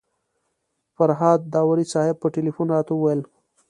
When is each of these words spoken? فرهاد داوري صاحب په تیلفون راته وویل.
فرهاد 0.95 1.39
داوري 1.53 1.85
صاحب 1.93 2.15
په 2.21 2.27
تیلفون 2.35 2.67
راته 2.75 2.91
وویل. 2.95 3.21